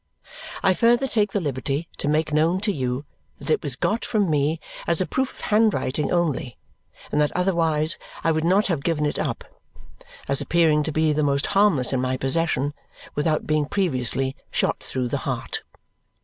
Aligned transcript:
I 0.63 0.73
further 0.73 1.07
take 1.07 1.31
the 1.31 1.39
liberty 1.39 1.87
to 1.99 2.07
make 2.07 2.33
known 2.33 2.59
to 2.61 2.73
you 2.73 3.05
that 3.37 3.51
it 3.51 3.61
was 3.61 3.75
got 3.75 4.03
from 4.03 4.31
me 4.31 4.59
as 4.87 4.99
a 4.99 5.05
proof 5.05 5.31
of 5.33 5.41
handwriting 5.41 6.11
only 6.11 6.57
and 7.11 7.21
that 7.21 7.31
otherwise 7.37 7.99
I 8.23 8.31
would 8.31 8.43
not 8.43 8.65
have 8.65 8.81
given 8.83 9.05
it 9.05 9.19
up, 9.19 9.43
as 10.27 10.41
appearing 10.41 10.81
to 10.85 10.91
be 10.91 11.13
the 11.13 11.21
most 11.21 11.45
harmless 11.53 11.93
in 11.93 12.01
my 12.01 12.17
possession, 12.17 12.73
without 13.13 13.45
being 13.45 13.67
previously 13.67 14.35
shot 14.51 14.79
through 14.79 15.09
the 15.09 15.17
heart. 15.29 15.61